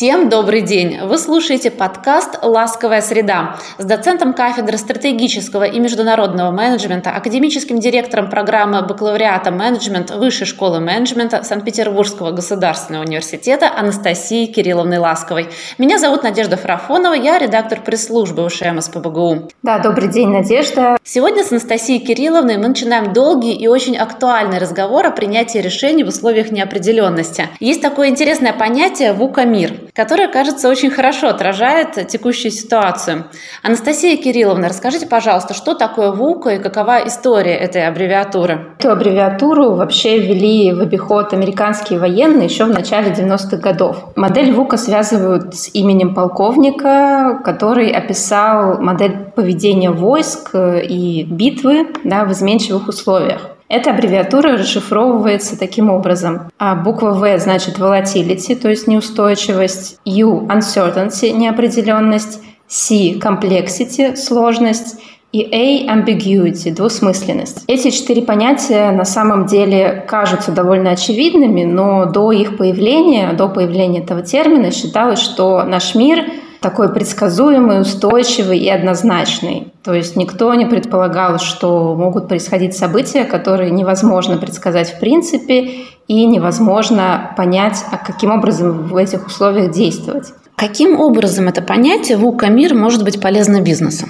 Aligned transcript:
Всем 0.00 0.30
добрый 0.30 0.62
день! 0.62 0.98
Вы 1.02 1.18
слушаете 1.18 1.70
подкаст 1.70 2.38
«Ласковая 2.42 3.02
среда» 3.02 3.56
с 3.76 3.84
доцентом 3.84 4.32
кафедры 4.32 4.78
стратегического 4.78 5.64
и 5.64 5.78
международного 5.78 6.50
менеджмента, 6.50 7.10
академическим 7.10 7.80
директором 7.80 8.30
программы 8.30 8.80
бакалавриата 8.80 9.50
менеджмент 9.50 10.10
Высшей 10.10 10.46
школы 10.46 10.80
менеджмента 10.80 11.42
Санкт-Петербургского 11.42 12.30
государственного 12.30 13.04
университета 13.04 13.70
Анастасией 13.76 14.46
Кирилловной 14.46 14.96
Ласковой. 14.96 15.48
Меня 15.76 15.98
зовут 15.98 16.22
Надежда 16.22 16.56
Фарафонова, 16.56 17.12
я 17.12 17.38
редактор 17.38 17.82
пресс-службы 17.82 18.42
УШМ 18.46 18.80
СПБГУ. 18.80 19.50
Да, 19.62 19.80
добрый 19.80 20.08
день, 20.08 20.28
Надежда. 20.28 20.96
Сегодня 21.04 21.44
с 21.44 21.52
Анастасией 21.52 21.98
Кирилловной 21.98 22.56
мы 22.56 22.68
начинаем 22.68 23.12
долгий 23.12 23.52
и 23.52 23.68
очень 23.68 23.98
актуальный 23.98 24.56
разговор 24.60 25.04
о 25.04 25.10
принятии 25.10 25.58
решений 25.58 26.04
в 26.04 26.08
условиях 26.08 26.50
неопределенности. 26.50 27.48
Есть 27.60 27.82
такое 27.82 28.08
интересное 28.08 28.54
понятие 28.54 29.12
«ВУКа-мир» 29.12 29.89
которая, 29.94 30.28
кажется, 30.28 30.68
очень 30.68 30.90
хорошо 30.90 31.28
отражает 31.28 32.08
текущую 32.08 32.50
ситуацию. 32.50 33.24
Анастасия 33.62 34.16
Кирилловна, 34.16 34.68
расскажите, 34.68 35.06
пожалуйста, 35.06 35.54
что 35.54 35.74
такое 35.74 36.10
ВУКа 36.10 36.50
и 36.50 36.58
какова 36.58 37.06
история 37.06 37.54
этой 37.54 37.86
аббревиатуры? 37.86 38.74
Эту 38.78 38.90
аббревиатуру 38.90 39.74
вообще 39.74 40.18
ввели 40.18 40.72
в 40.72 40.80
обиход 40.80 41.32
американские 41.32 41.98
военные 41.98 42.46
еще 42.46 42.64
в 42.64 42.70
начале 42.70 43.10
90-х 43.12 43.56
годов. 43.58 44.04
Модель 44.16 44.52
ВУКа 44.52 44.76
связывают 44.76 45.54
с 45.54 45.70
именем 45.74 46.14
полковника, 46.14 47.40
который 47.44 47.90
описал 47.90 48.80
модель 48.80 49.16
поведения 49.34 49.90
войск 49.90 50.50
и 50.54 51.24
битвы 51.28 51.88
да, 52.04 52.24
в 52.24 52.32
изменчивых 52.32 52.88
условиях. 52.88 53.50
Эта 53.70 53.92
аббревиатура 53.92 54.54
расшифровывается 54.54 55.56
таким 55.56 55.90
образом. 55.90 56.50
А 56.58 56.74
буква 56.74 57.12
V 57.12 57.38
значит 57.38 57.78
volatility, 57.78 58.56
то 58.56 58.68
есть 58.68 58.88
неустойчивость, 58.88 60.00
U– 60.04 60.40
uncertainty– 60.48 61.30
неопределенность, 61.32 62.42
C– 62.66 63.12
complexity– 63.22 64.16
сложность, 64.16 64.96
и 65.30 65.48
A– 65.52 65.94
ambiguity– 65.96 66.74
двусмысленность. 66.74 67.62
Эти 67.68 67.90
четыре 67.90 68.22
понятия 68.22 68.90
на 68.90 69.04
самом 69.04 69.46
деле 69.46 70.04
кажутся 70.08 70.50
довольно 70.50 70.90
очевидными, 70.90 71.62
но 71.62 72.06
до 72.06 72.32
их 72.32 72.56
появления, 72.56 73.34
до 73.34 73.48
появления 73.48 74.00
этого 74.00 74.22
термина 74.22 74.72
считалось, 74.72 75.20
что 75.20 75.62
наш 75.62 75.94
мир– 75.94 76.24
такой 76.60 76.92
предсказуемый, 76.92 77.80
устойчивый 77.80 78.58
и 78.58 78.68
однозначный. 78.68 79.72
То 79.82 79.94
есть 79.94 80.16
никто 80.16 80.52
не 80.54 80.66
предполагал, 80.66 81.38
что 81.38 81.94
могут 81.94 82.28
происходить 82.28 82.76
события, 82.76 83.24
которые 83.24 83.70
невозможно 83.70 84.36
предсказать 84.36 84.90
в 84.90 85.00
принципе 85.00 85.86
и 86.06 86.26
невозможно 86.26 87.32
понять, 87.36 87.84
а 87.90 87.96
каким 87.96 88.30
образом 88.30 88.88
в 88.88 88.96
этих 88.96 89.26
условиях 89.26 89.70
действовать. 89.70 90.32
Каким 90.56 91.00
образом 91.00 91.48
это 91.48 91.62
понятие 91.62 92.18
ВУКа 92.18 92.48
мир 92.48 92.74
может 92.74 93.04
быть 93.04 93.20
полезно 93.20 93.62
бизнесу? 93.62 94.06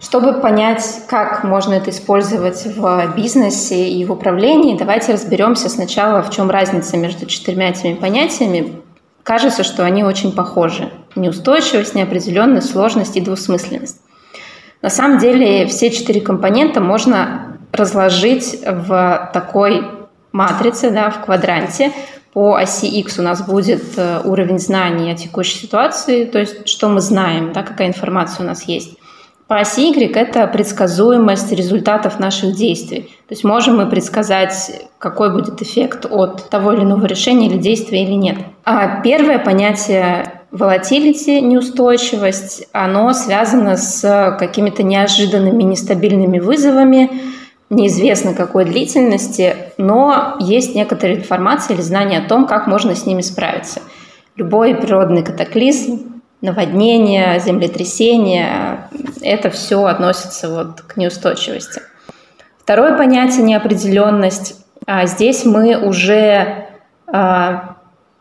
Чтобы 0.00 0.32
понять, 0.32 1.02
как 1.06 1.44
можно 1.44 1.74
это 1.74 1.90
использовать 1.90 2.64
в 2.64 3.14
бизнесе 3.14 3.88
и 3.88 4.04
в 4.04 4.10
управлении, 4.10 4.76
давайте 4.76 5.12
разберемся 5.12 5.68
сначала, 5.68 6.22
в 6.22 6.30
чем 6.30 6.50
разница 6.50 6.96
между 6.96 7.26
четырьмя 7.26 7.68
этими 7.68 7.94
понятиями, 7.94 8.81
Кажется, 9.22 9.62
что 9.62 9.84
они 9.84 10.02
очень 10.04 10.32
похожи. 10.32 10.90
Неустойчивость, 11.14 11.94
неопределенность, 11.94 12.70
сложность 12.70 13.16
и 13.16 13.20
двусмысленность. 13.20 14.00
На 14.80 14.90
самом 14.90 15.18
деле 15.18 15.66
все 15.66 15.90
четыре 15.90 16.20
компонента 16.20 16.80
можно 16.80 17.56
разложить 17.70 18.58
в 18.66 19.30
такой 19.32 19.86
матрице, 20.32 20.90
да, 20.90 21.10
в 21.10 21.24
квадранте. 21.24 21.92
По 22.32 22.56
оси 22.56 22.86
X 22.86 23.18
у 23.18 23.22
нас 23.22 23.46
будет 23.46 23.82
э, 23.96 24.20
уровень 24.24 24.58
знаний 24.58 25.12
о 25.12 25.14
текущей 25.14 25.58
ситуации, 25.58 26.24
то 26.24 26.38
есть 26.38 26.66
что 26.66 26.88
мы 26.88 27.02
знаем, 27.02 27.52
да, 27.52 27.62
какая 27.62 27.88
информация 27.88 28.44
у 28.44 28.46
нас 28.46 28.62
есть. 28.62 28.96
По 29.52 29.60
оси 29.60 29.90
Y 29.90 30.16
это 30.16 30.46
предсказуемость 30.46 31.52
результатов 31.52 32.18
наших 32.18 32.56
действий. 32.56 33.00
То 33.28 33.34
есть 33.34 33.44
можем 33.44 33.76
мы 33.76 33.86
предсказать, 33.86 34.88
какой 34.98 35.30
будет 35.30 35.60
эффект 35.60 36.06
от 36.08 36.48
того 36.48 36.72
или 36.72 36.84
иного 36.84 37.04
решения 37.04 37.48
или 37.48 37.58
действия 37.58 38.02
или 38.02 38.14
нет. 38.14 38.38
А 38.64 39.02
первое 39.02 39.38
понятие 39.38 40.40
volatility, 40.52 41.42
неустойчивость, 41.42 42.66
оно 42.72 43.12
связано 43.12 43.76
с 43.76 44.36
какими-то 44.38 44.84
неожиданными 44.84 45.64
нестабильными 45.64 46.38
вызовами, 46.38 47.10
неизвестно 47.68 48.32
какой 48.32 48.64
длительности, 48.64 49.54
но 49.76 50.38
есть 50.40 50.74
некоторая 50.74 51.16
информация 51.16 51.74
или 51.74 51.82
знание 51.82 52.20
о 52.20 52.26
том, 52.26 52.46
как 52.46 52.66
можно 52.66 52.94
с 52.94 53.04
ними 53.04 53.20
справиться. 53.20 53.82
Любой 54.36 54.74
природный 54.74 55.22
катаклизм 55.22 56.11
наводнения, 56.42 57.38
землетрясения, 57.38 58.88
это 59.22 59.48
все 59.48 59.84
относится 59.86 60.50
вот 60.50 60.82
к 60.82 60.96
неустойчивости. 60.96 61.80
Второе 62.58 62.96
понятие– 62.96 63.42
неопределенность. 63.44 64.62
А 64.86 65.06
здесь 65.06 65.44
мы 65.44 65.76
уже 65.76 66.66
а, 67.06 67.76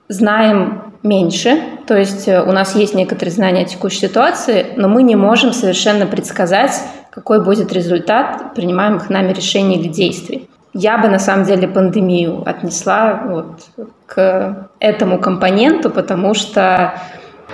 знаем 0.07 0.93
меньше, 1.03 1.61
то 1.87 1.97
есть 1.97 2.27
э, 2.27 2.41
у 2.43 2.51
нас 2.51 2.75
есть 2.75 2.93
некоторые 2.93 3.33
знания 3.33 3.63
о 3.63 3.65
текущей 3.65 4.07
ситуации, 4.07 4.67
но 4.75 4.87
мы 4.87 5.01
не 5.01 5.15
можем 5.15 5.51
совершенно 5.51 6.05
предсказать, 6.05 6.79
какой 7.09 7.43
будет 7.43 7.73
результат 7.73 8.53
принимаемых 8.53 9.09
нами 9.09 9.33
решений 9.33 9.77
или 9.77 9.87
действий. 9.87 10.47
Я 10.73 10.97
бы 10.99 11.07
на 11.09 11.19
самом 11.19 11.45
деле 11.45 11.67
пандемию 11.67 12.43
отнесла 12.45 13.23
вот 13.27 13.61
к 14.05 14.69
этому 14.79 15.19
компоненту, 15.19 15.89
потому 15.89 16.33
что 16.33 16.93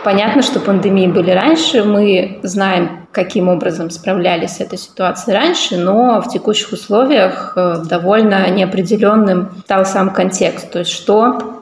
Понятно, 0.03 0.41
что 0.41 0.59
пандемии 0.59 1.08
были 1.08 1.31
раньше, 1.31 1.84
мы 1.84 2.40
знаем, 2.44 3.08
каким 3.12 3.50
образом 3.50 3.90
справлялись 3.90 4.58
с 4.58 4.62
этой 4.62 4.78
ситуацией 4.78 5.35
раньше, 5.35 5.78
но 5.78 6.22
в 6.22 6.30
текущих 6.30 6.72
условиях 6.72 7.53
э, 7.56 7.78
довольно 7.90 8.50
неопределенным 8.50 9.50
стал 9.66 9.86
сам 9.86 10.12
контекст, 10.12 10.72
то 10.72 10.80
есть 10.80 10.91
что 10.91 11.57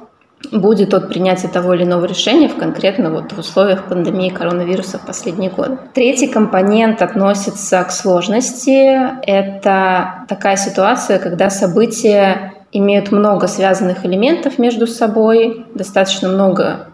будет 0.51 0.93
от 0.93 1.09
принятия 1.09 1.47
того 1.47 1.73
или 1.73 1.83
иного 1.83 2.05
решения 2.05 2.47
в 2.47 2.55
конкретно 2.55 3.09
вот 3.09 3.31
в 3.31 3.39
условиях 3.39 3.85
пандемии 3.85 4.29
коронавируса 4.29 4.99
в 4.99 5.05
последние 5.05 5.49
годы. 5.49 5.77
Третий 5.93 6.27
компонент 6.27 7.01
относится 7.01 7.83
к 7.83 7.91
сложности. 7.91 8.99
Это 9.25 10.25
такая 10.27 10.57
ситуация, 10.57 11.19
когда 11.19 11.49
события 11.49 12.53
имеют 12.71 13.11
много 13.11 13.47
связанных 13.47 14.05
элементов 14.05 14.59
между 14.59 14.87
собой, 14.87 15.65
достаточно 15.73 16.27
много 16.27 16.87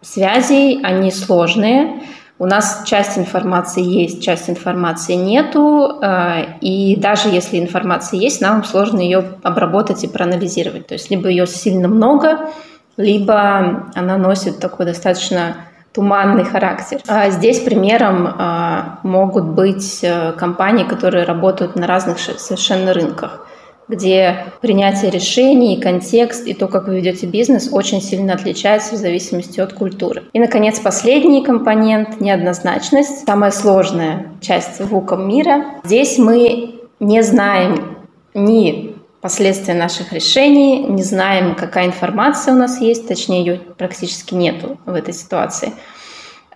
связей, 0.00 0.80
они 0.82 1.10
сложные. 1.10 2.02
У 2.40 2.46
нас 2.46 2.82
часть 2.86 3.18
информации 3.18 3.82
есть, 3.82 4.22
часть 4.22 4.48
информации 4.48 5.14
нету, 5.14 5.98
э, 6.00 6.58
и 6.60 6.94
даже 6.96 7.28
если 7.28 7.58
информация 7.58 8.20
есть, 8.20 8.40
нам 8.40 8.62
сложно 8.62 9.00
ее 9.00 9.24
обработать 9.42 10.04
и 10.04 10.08
проанализировать. 10.08 10.86
То 10.86 10.94
есть 10.94 11.10
либо 11.10 11.28
ее 11.28 11.48
сильно 11.48 11.88
много, 11.88 12.50
либо 12.96 13.90
она 13.94 14.16
носит 14.18 14.60
такой 14.60 14.86
достаточно 14.86 15.56
туманный 15.92 16.44
характер. 16.44 17.00
А 17.08 17.30
здесь 17.30 17.58
примером 17.58 18.28
э, 18.28 18.82
могут 19.02 19.44
быть 19.46 19.98
э, 20.04 20.32
компании, 20.32 20.84
которые 20.84 21.24
работают 21.24 21.74
на 21.74 21.88
разных 21.88 22.20
совершенно 22.20 22.92
рынках 22.92 23.46
где 23.88 24.44
принятие 24.60 25.10
решений, 25.10 25.80
контекст 25.80 26.46
и 26.46 26.54
то, 26.54 26.68
как 26.68 26.88
вы 26.88 26.96
ведете 26.96 27.26
бизнес, 27.26 27.70
очень 27.72 28.02
сильно 28.02 28.34
отличается 28.34 28.94
в 28.94 28.98
зависимости 28.98 29.60
от 29.60 29.72
культуры. 29.72 30.24
И, 30.32 30.38
наконец, 30.38 30.78
последний 30.78 31.42
компонент– 31.42 32.20
неоднозначность. 32.20 33.24
Самая 33.26 33.50
сложная 33.50 34.26
часть 34.40 34.80
ВУКом 34.80 35.28
мира. 35.28 35.64
Здесь 35.84 36.18
мы 36.18 36.74
не 37.00 37.22
знаем 37.22 37.96
ни 38.34 38.94
последствия 39.20 39.74
наших 39.74 40.12
решений, 40.12 40.84
не 40.84 41.02
знаем, 41.02 41.54
какая 41.54 41.86
информация 41.86 42.54
у 42.54 42.56
нас 42.56 42.80
есть, 42.80 43.08
точнее, 43.08 43.44
ее 43.44 43.60
практически 43.76 44.34
нету 44.34 44.78
в 44.86 44.94
этой 44.94 45.14
ситуации. 45.14 45.72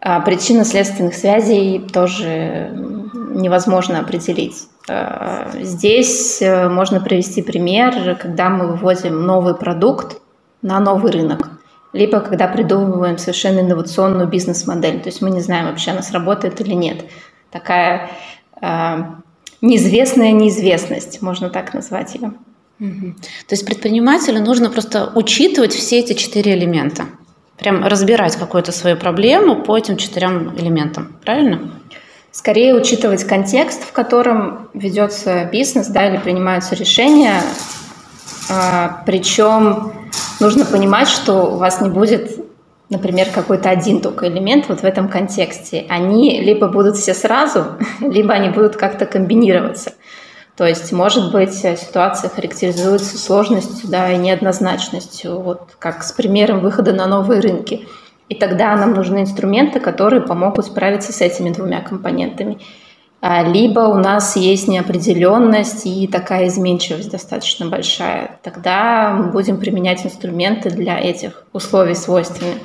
А 0.00 0.20
причинно-следственных 0.20 1.14
связей 1.14 1.80
тоже 1.92 2.70
невозможно 3.34 4.00
определить. 4.00 4.68
Э, 4.88 5.52
здесь 5.60 6.42
э, 6.42 6.68
можно 6.68 7.00
привести 7.00 7.42
пример, 7.42 8.16
когда 8.16 8.48
мы 8.48 8.68
выводим 8.68 9.24
новый 9.24 9.54
продукт 9.54 10.20
на 10.60 10.80
новый 10.80 11.12
рынок, 11.12 11.50
либо 11.92 12.20
когда 12.20 12.48
придумываем 12.48 13.18
совершенно 13.18 13.60
инновационную 13.60 14.28
бизнес-модель. 14.28 15.00
То 15.00 15.08
есть 15.08 15.22
мы 15.22 15.30
не 15.30 15.40
знаем 15.40 15.66
вообще, 15.66 15.92
она 15.92 16.02
сработает 16.02 16.60
или 16.60 16.74
нет. 16.74 17.04
Такая 17.50 18.10
э, 18.60 18.96
неизвестная 19.60 20.32
неизвестность, 20.32 21.22
можно 21.22 21.50
так 21.50 21.74
назвать 21.74 22.14
ее. 22.14 22.32
То 22.78 23.52
есть 23.52 23.64
предпринимателю 23.64 24.40
нужно 24.40 24.68
просто 24.68 25.12
учитывать 25.14 25.72
все 25.72 26.00
эти 26.00 26.14
четыре 26.14 26.54
элемента. 26.54 27.04
Прям 27.56 27.84
разбирать 27.84 28.34
какую-то 28.34 28.72
свою 28.72 28.96
проблему 28.96 29.62
по 29.62 29.78
этим 29.78 29.96
четырем 29.96 30.56
элементам, 30.58 31.16
правильно? 31.24 31.70
Скорее 32.32 32.74
учитывать 32.74 33.24
контекст, 33.24 33.84
в 33.84 33.92
котором 33.92 34.68
ведется 34.74 35.44
бизнес, 35.44 35.88
да, 35.88 36.08
или 36.08 36.16
принимаются 36.16 36.74
решения. 36.74 37.42
А, 38.50 39.02
причем 39.06 39.92
нужно 40.40 40.64
понимать, 40.64 41.08
что 41.08 41.52
у 41.52 41.56
вас 41.56 41.80
не 41.80 41.90
будет 41.90 42.42
например, 42.92 43.28
какой-то 43.34 43.70
один 43.70 44.00
только 44.00 44.28
элемент 44.28 44.68
вот 44.68 44.80
в 44.80 44.84
этом 44.84 45.08
контексте, 45.08 45.86
они 45.88 46.40
либо 46.40 46.68
будут 46.68 46.96
все 46.96 47.14
сразу, 47.14 47.64
либо 48.00 48.34
они 48.34 48.50
будут 48.50 48.76
как-то 48.76 49.06
комбинироваться. 49.06 49.94
То 50.56 50.66
есть, 50.66 50.92
может 50.92 51.32
быть, 51.32 51.54
ситуация 51.54 52.28
характеризуется 52.28 53.16
сложностью 53.16 53.88
да, 53.88 54.12
и 54.12 54.18
неоднозначностью, 54.18 55.40
вот 55.40 55.70
как 55.78 56.04
с 56.04 56.12
примером 56.12 56.60
выхода 56.60 56.92
на 56.92 57.06
новые 57.06 57.40
рынки. 57.40 57.88
И 58.32 58.34
тогда 58.34 58.74
нам 58.76 58.94
нужны 58.94 59.20
инструменты, 59.20 59.78
которые 59.78 60.22
помогут 60.22 60.64
справиться 60.64 61.12
с 61.12 61.20
этими 61.20 61.50
двумя 61.50 61.82
компонентами. 61.82 62.56
А, 63.20 63.42
либо 63.42 63.80
у 63.80 63.96
нас 63.96 64.36
есть 64.36 64.68
неопределенность 64.68 65.84
и 65.84 66.06
такая 66.06 66.48
изменчивость 66.48 67.10
достаточно 67.10 67.66
большая. 67.66 68.38
Тогда 68.42 69.12
мы 69.12 69.32
будем 69.32 69.58
применять 69.58 70.06
инструменты 70.06 70.70
для 70.70 70.98
этих 70.98 71.44
условий 71.52 71.94
свойственных. 71.94 72.56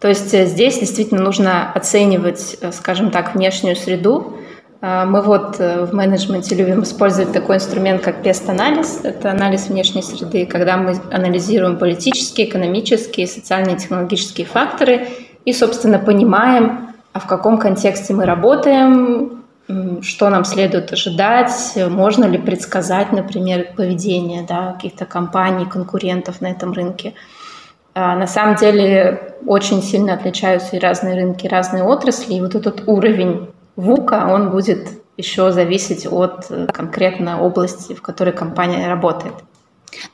То 0.00 0.08
есть 0.08 0.32
э, 0.32 0.46
здесь 0.46 0.78
действительно 0.78 1.20
нужно 1.20 1.70
оценивать, 1.70 2.56
э, 2.62 2.72
скажем 2.72 3.10
так, 3.10 3.34
внешнюю 3.34 3.76
среду. 3.76 4.38
А, 4.82 5.04
мы 5.04 5.20
вот 5.20 5.56
э, 5.58 5.84
в 5.84 5.92
менеджменте 5.92 6.54
любим 6.54 6.82
использовать 6.82 7.32
такой 7.32 7.56
инструмент, 7.56 8.02
как 8.02 8.22
пест-анализ. 8.22 9.00
Это 9.04 9.30
анализ 9.30 9.68
внешней 9.68 10.02
среды, 10.02 10.46
когда 10.46 10.76
мы 10.76 10.96
анализируем 11.10 11.78
политические, 11.78 12.48
экономические, 12.48 13.26
социальные 13.26 13.76
технологические 13.76 14.46
факторы 14.46 15.08
и, 15.44 15.52
собственно, 15.52 15.98
понимаем, 15.98 16.94
а 17.12 17.20
в 17.20 17.26
каком 17.26 17.58
контексте 17.58 18.14
мы 18.14 18.24
работаем, 18.24 19.42
что 20.02 20.30
нам 20.30 20.44
следует 20.44 20.92
ожидать, 20.92 21.52
можно 21.76 22.24
ли 22.24 22.38
предсказать, 22.38 23.12
например, 23.12 23.68
поведение 23.76 24.44
да, 24.48 24.72
каких-то 24.72 25.04
компаний, 25.04 25.66
конкурентов 25.66 26.40
на 26.40 26.48
этом 26.50 26.72
рынке. 26.72 27.14
А, 27.94 28.16
на 28.16 28.26
самом 28.26 28.56
деле 28.56 29.34
очень 29.46 29.82
сильно 29.82 30.14
отличаются 30.14 30.76
и 30.76 30.80
разные 30.80 31.14
рынки, 31.16 31.46
и 31.46 31.48
разные 31.48 31.82
отрасли. 31.84 32.34
И 32.34 32.40
вот 32.40 32.54
этот 32.54 32.84
уровень 32.86 33.48
ВУКа, 33.80 34.28
он 34.30 34.50
будет 34.50 34.88
еще 35.16 35.52
зависеть 35.52 36.06
от 36.06 36.46
э, 36.50 36.66
конкретно 36.72 37.40
области, 37.42 37.94
в 37.94 38.02
которой 38.02 38.32
компания 38.32 38.88
работает. 38.88 39.34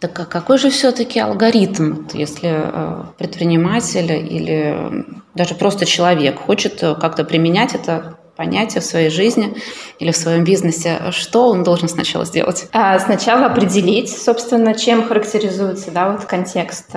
Так 0.01 0.19
а 0.19 0.25
какой 0.25 0.59
же 0.59 0.71
все-таки 0.71 1.21
алгоритм, 1.21 2.07
если 2.15 2.51
э, 2.53 3.05
предприниматель 3.19 4.11
или 4.11 5.05
даже 5.35 5.55
просто 5.55 5.87
человек 5.87 6.41
хочет 6.41 6.83
э, 6.83 6.95
как-то 6.95 7.25
применять 7.25 7.75
это 7.75 8.19
понятие 8.37 8.81
в 8.81 8.85
своей 8.85 9.11
жизни 9.11 9.57
или 9.99 10.11
в 10.11 10.17
своем 10.17 10.45
бизнесе, 10.45 11.11
что 11.11 11.49
он 11.49 11.63
должен 11.63 11.89
сначала 11.89 12.25
сделать? 12.25 12.69
А 12.73 12.99
сначала 12.99 13.47
определить, 13.47 14.11
собственно, 14.11 14.75
чем 14.75 15.07
характеризуется 15.07 15.91
да, 15.91 16.11
вот 16.11 16.25
контекст 16.25 16.91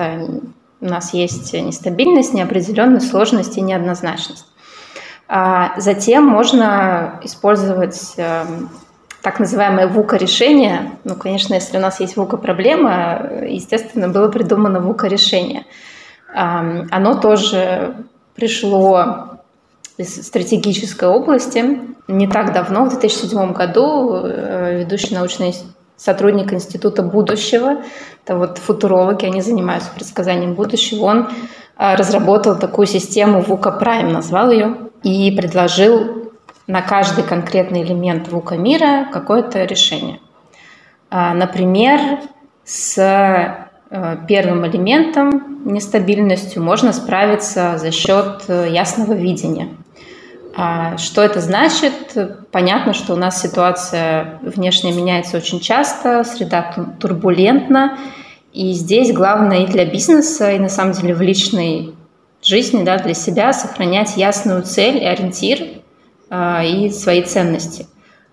у 0.82 0.84
нас 0.84 1.14
есть 1.14 1.52
нестабильность, 1.52 2.34
неопределенность, 2.34 3.10
сложность 3.10 3.56
и 3.56 3.60
неоднозначность. 3.60 4.46
А 5.32 5.78
затем 5.78 6.26
можно 6.26 7.20
использовать 7.22 8.14
эм, 8.16 8.68
так 9.22 9.38
называемое 9.38 9.86
ВУКа-решение. 9.86 10.98
Ну, 11.04 11.14
конечно, 11.14 11.54
если 11.54 11.78
у 11.78 11.80
нас 11.80 12.00
есть 12.00 12.16
ВУКа-проблема, 12.16 13.30
естественно, 13.46 14.08
было 14.08 14.28
придумано 14.28 14.80
ВУКа-решение. 14.80 15.66
Оно 16.34 17.14
тоже 17.14 17.94
пришло 18.34 19.38
из 19.98 20.26
стратегической 20.26 21.08
области. 21.08 21.80
Не 22.08 22.26
так 22.26 22.52
давно, 22.52 22.86
в 22.86 22.88
2007 22.90 23.52
году, 23.52 24.22
э, 24.24 24.80
ведущий 24.80 25.14
научный 25.14 25.54
сотрудник 25.96 26.52
Института 26.52 27.02
будущего, 27.02 27.82
это 28.24 28.36
вот 28.36 28.58
футурологи, 28.58 29.26
они 29.26 29.42
занимаются 29.42 29.90
предсказанием 29.94 30.54
будущего, 30.54 31.04
он 31.04 31.28
а, 31.76 31.94
разработал 31.94 32.58
такую 32.58 32.86
систему 32.86 33.42
VUCA 33.42 33.80
Prime, 33.80 34.10
назвал 34.10 34.50
ее, 34.50 34.89
и 35.02 35.30
предложил 35.32 36.32
на 36.66 36.82
каждый 36.82 37.24
конкретный 37.24 37.82
элемент 37.82 38.28
VUCA 38.28 38.56
мира 38.56 39.08
какое-то 39.12 39.64
решение. 39.64 40.20
А, 41.10 41.34
например, 41.34 42.20
с 42.64 42.96
э, 43.90 44.16
первым 44.28 44.66
элементом, 44.66 45.64
нестабильностью, 45.64 46.62
можно 46.62 46.92
справиться 46.92 47.78
за 47.78 47.90
счет 47.90 48.44
э, 48.46 48.68
ясного 48.70 49.14
видения. 49.14 49.70
А 50.54 50.96
что 50.96 51.22
это 51.22 51.40
значит? 51.40 52.16
Понятно, 52.52 52.92
что 52.92 53.14
у 53.14 53.16
нас 53.16 53.40
ситуация 53.40 54.38
внешне 54.42 54.92
меняется 54.92 55.36
очень 55.36 55.60
часто, 55.60 56.22
среда 56.24 56.74
турбулентна, 57.00 57.98
и 58.52 58.72
здесь 58.72 59.12
главное 59.12 59.64
и 59.64 59.66
для 59.66 59.84
бизнеса, 59.84 60.52
и 60.52 60.58
на 60.58 60.68
самом 60.68 60.92
деле 60.92 61.14
в 61.14 61.20
личной 61.20 61.94
жизни, 62.42 62.84
да, 62.84 62.98
для 62.98 63.14
себя 63.14 63.52
сохранять 63.52 64.16
ясную 64.16 64.62
цель 64.62 64.98
и 64.98 65.04
ориентир 65.04 65.82
э, 66.30 66.66
и 66.66 66.90
свои 66.90 67.22
ценности. 67.22 67.86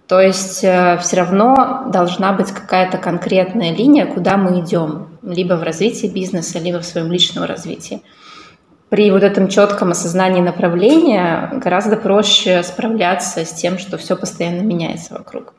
То 0.08 0.22
есть 0.22 0.64
э, 0.64 0.98
все 1.02 1.18
равно 1.18 1.86
должна 1.92 2.34
быть 2.34 2.52
какая-то 2.52 2.98
конкретная 2.98 3.74
линия, 3.74 4.06
куда 4.06 4.38
мы 4.38 4.62
идем, 4.62 5.20
либо 5.22 5.56
в 5.56 5.64
развитии 5.64 6.08
бизнеса, 6.08 6.60
либо 6.60 6.80
в 6.80 6.86
своем 6.86 7.12
личном 7.12 7.44
развитии 7.44 8.02
при 8.90 9.12
вот 9.12 9.24
этом 9.24 9.50
четком 9.50 9.92
осознании 9.92 10.42
направления 10.42 11.50
гораздо 11.54 11.98
проще 11.98 12.64
справляться 12.64 13.44
с 13.44 13.52
тем, 13.52 13.78
что 13.80 13.98
все 13.98 14.16
постоянно 14.16 14.62
меняется 14.62 15.14
вокруг. 15.14 15.54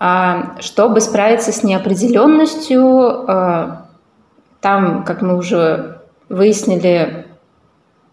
А 0.00 0.56
чтобы 0.60 1.00
справиться 1.00 1.52
с 1.52 1.62
неопределенностью, 1.62 3.30
а, 3.30 3.86
там, 4.60 5.04
как 5.04 5.22
мы 5.22 5.36
уже 5.36 6.00
выяснили, 6.28 7.26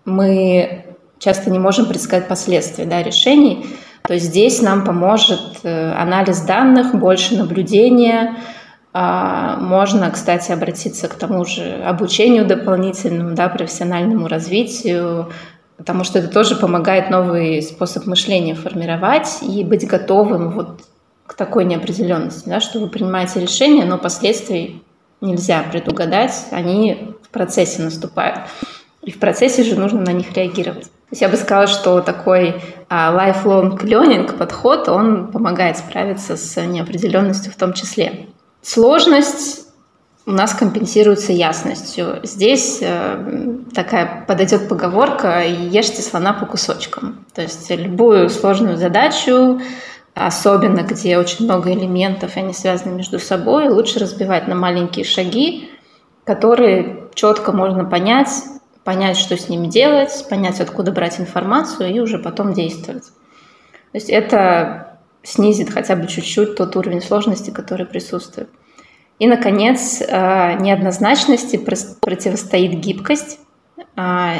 мы 0.05 0.85
часто 1.19 1.49
не 1.49 1.59
можем 1.59 1.87
предсказать 1.87 2.27
последствия 2.27 2.85
да, 2.85 3.03
решений. 3.03 3.65
То 4.03 4.17
здесь 4.17 4.61
нам 4.61 4.83
поможет 4.83 5.59
э, 5.63 5.91
анализ 5.93 6.41
данных, 6.41 6.93
больше 6.93 7.35
наблюдения, 7.35 8.35
а, 8.97 9.57
можно, 9.57 10.09
кстати, 10.09 10.53
обратиться 10.53 11.09
к 11.09 11.15
тому 11.15 11.43
же 11.43 11.83
обучению 11.85 12.45
дополнительному, 12.45 13.35
да, 13.35 13.49
профессиональному 13.49 14.29
развитию, 14.29 15.33
потому 15.75 16.05
что 16.05 16.19
это 16.19 16.29
тоже 16.29 16.55
помогает 16.55 17.09
новый 17.09 17.61
способ 17.61 18.05
мышления 18.05 18.55
формировать 18.55 19.39
и 19.41 19.65
быть 19.65 19.85
готовым 19.85 20.51
вот 20.51 20.83
к 21.27 21.33
такой 21.33 21.65
неопределенности, 21.65 22.47
да, 22.47 22.61
что 22.61 22.79
вы 22.79 22.87
принимаете 22.87 23.41
решение, 23.41 23.83
но 23.83 23.97
последствий 23.97 24.81
нельзя 25.19 25.63
предугадать, 25.63 26.45
они 26.51 27.15
в 27.21 27.29
процессе 27.31 27.81
наступают. 27.81 28.39
И 29.05 29.11
в 29.11 29.19
процессе 29.19 29.63
же 29.63 29.79
нужно 29.79 30.01
на 30.01 30.11
них 30.11 30.33
реагировать. 30.33 30.85
То 30.85 31.11
есть 31.11 31.21
я 31.21 31.29
бы 31.29 31.37
сказала, 31.37 31.67
что 31.67 32.01
такой 32.01 32.55
а, 32.89 33.13
lifelong 33.13 33.77
learning 33.79 34.35
подход, 34.35 34.89
он 34.89 35.31
помогает 35.31 35.77
справиться 35.77 36.35
с 36.35 36.59
неопределенностью 36.65 37.51
в 37.51 37.55
том 37.55 37.73
числе. 37.73 38.27
Сложность 38.63 39.67
у 40.25 40.31
нас 40.31 40.55
компенсируется 40.55 41.31
ясностью. 41.31 42.19
Здесь 42.23 42.79
э, 42.81 43.57
такая 43.75 44.25
подойдет 44.27 44.67
поговорка 44.67 45.43
«ешьте 45.45 46.01
слона 46.01 46.33
по 46.33 46.47
кусочкам». 46.47 47.25
То 47.35 47.43
есть 47.43 47.69
любую 47.69 48.31
сложную 48.31 48.77
задачу, 48.77 49.61
особенно 50.15 50.81
где 50.81 51.19
очень 51.19 51.45
много 51.45 51.71
элементов, 51.71 52.35
и 52.35 52.39
они 52.39 52.53
связаны 52.53 52.95
между 52.95 53.19
собой, 53.19 53.69
лучше 53.69 53.99
разбивать 53.99 54.47
на 54.47 54.55
маленькие 54.55 55.05
шаги, 55.05 55.69
которые 56.23 57.03
четко 57.13 57.51
можно 57.51 57.85
понять, 57.85 58.29
понять, 58.85 59.17
что 59.17 59.35
с 59.35 59.49
ними 59.49 59.67
делать, 59.67 60.25
понять, 60.29 60.61
откуда 60.61 60.93
брать 60.93 61.19
информацию 61.19 61.93
и 61.93 61.99
уже 61.99 62.19
потом 62.19 62.53
действовать. 62.53 63.03
То 63.91 63.97
есть 63.97 64.09
это 64.09 64.99
снизит 65.23 65.71
хотя 65.71 65.95
бы 65.95 66.07
чуть-чуть 66.07 66.55
тот 66.55 66.75
уровень 66.77 67.01
сложности, 67.01 67.49
который 67.49 67.85
присутствует. 67.85 68.49
И, 69.17 69.27
наконец, 69.27 70.01
э, 70.01 70.53
неоднозначности 70.59 71.57
противостоит 71.57 72.73
гибкость. 72.73 73.39
А, 73.95 74.35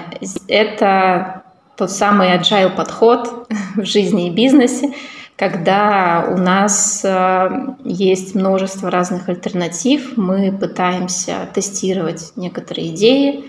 это 0.48 1.44
тот 1.76 1.92
самый 1.92 2.38
agile 2.38 2.74
подход 2.74 3.48
в 3.76 3.84
жизни 3.84 4.28
и 4.28 4.32
бизнесе, 4.32 4.94
когда 5.38 6.28
у 6.30 6.38
нас 6.38 7.02
э, 7.04 7.50
есть 7.84 8.36
множество 8.36 8.92
разных 8.92 9.28
альтернатив, 9.28 10.16
мы 10.18 10.52
пытаемся 10.52 11.50
тестировать 11.54 12.32
некоторые 12.36 12.90
идеи, 12.94 13.44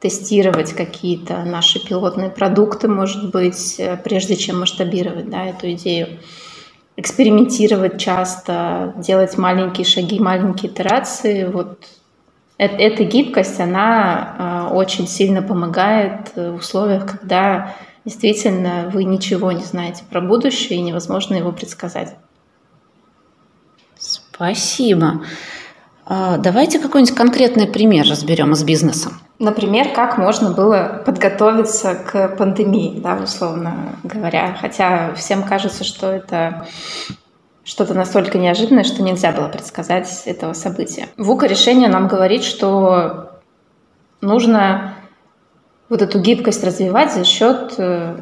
тестировать 0.00 0.72
какие-то 0.72 1.44
наши 1.44 1.78
пилотные 1.78 2.30
продукты, 2.30 2.88
может 2.88 3.30
быть, 3.30 3.76
э, 3.78 3.96
прежде 3.96 4.34
чем 4.34 4.60
масштабировать 4.60 5.28
да, 5.28 5.44
эту 5.44 5.70
идею 5.72 6.18
экспериментировать 6.96 7.98
часто, 7.98 8.94
делать 8.98 9.38
маленькие 9.38 9.86
шаги, 9.86 10.18
маленькие 10.18 10.70
итерации. 10.70 11.44
Вот 11.44 11.78
эта 12.58 13.04
гибкость, 13.04 13.58
она 13.58 14.36
а, 14.38 14.70
очень 14.74 15.08
сильно 15.08 15.40
помогает 15.40 16.32
в 16.36 16.56
условиях, 16.56 17.06
когда 17.06 17.74
действительно 18.04 18.90
вы 18.92 19.04
ничего 19.04 19.50
не 19.52 19.62
знаете 19.62 20.04
про 20.10 20.20
будущее 20.20 20.78
и 20.78 20.82
невозможно 20.82 21.34
его 21.34 21.52
предсказать. 21.52 22.16
Спасибо. 23.98 25.22
А, 26.12 26.38
давайте 26.38 26.80
какой-нибудь 26.80 27.14
конкретный 27.14 27.68
пример 27.68 28.04
разберем 28.04 28.52
из 28.52 28.64
бизнеса. 28.64 29.12
Например, 29.38 29.90
как 29.94 30.18
можно 30.18 30.50
было 30.50 31.04
подготовиться 31.06 31.94
к 31.94 32.36
пандемии, 32.36 32.98
да, 32.98 33.14
условно 33.14 33.94
говоря. 34.02 34.56
Хотя 34.60 35.14
всем 35.14 35.44
кажется, 35.44 35.84
что 35.84 36.10
это 36.10 36.66
что-то 37.62 37.94
настолько 37.94 38.38
неожиданное, 38.38 38.82
что 38.82 39.04
нельзя 39.04 39.30
было 39.30 39.46
предсказать 39.46 40.24
этого 40.26 40.52
события. 40.52 41.06
ВУКа 41.16 41.46
решение 41.46 41.88
нам 41.88 42.08
говорит, 42.08 42.42
что 42.42 43.30
нужно 44.20 44.94
вот 45.88 46.02
эту 46.02 46.18
гибкость 46.18 46.64
развивать 46.64 47.14
за 47.14 47.22
счет 47.22 47.74
э, 47.78 48.16